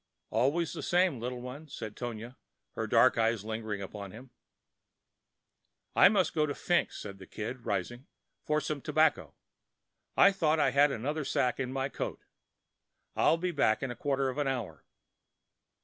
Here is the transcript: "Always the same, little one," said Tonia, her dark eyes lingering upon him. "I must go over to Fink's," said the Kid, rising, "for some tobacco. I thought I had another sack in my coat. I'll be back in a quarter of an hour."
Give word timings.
"Always 0.31 0.73
the 0.73 0.81
same, 0.81 1.19
little 1.19 1.41
one," 1.43 1.67
said 1.67 1.95
Tonia, 1.95 2.35
her 2.73 2.87
dark 2.87 3.19
eyes 3.19 3.45
lingering 3.45 3.83
upon 3.83 4.09
him. 4.09 4.31
"I 5.95 6.09
must 6.09 6.33
go 6.33 6.41
over 6.41 6.53
to 6.53 6.59
Fink's," 6.59 6.97
said 6.99 7.19
the 7.19 7.27
Kid, 7.27 7.67
rising, 7.67 8.07
"for 8.43 8.59
some 8.59 8.81
tobacco. 8.81 9.35
I 10.17 10.31
thought 10.31 10.59
I 10.59 10.71
had 10.71 10.91
another 10.91 11.23
sack 11.23 11.59
in 11.59 11.71
my 11.71 11.87
coat. 11.87 12.25
I'll 13.15 13.37
be 13.37 13.51
back 13.51 13.83
in 13.83 13.91
a 13.91 13.95
quarter 13.95 14.27
of 14.29 14.39
an 14.39 14.47
hour." 14.47 14.83